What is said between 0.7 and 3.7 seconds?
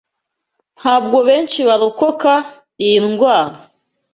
Ntabwo benshi barokoka iyi ndwara.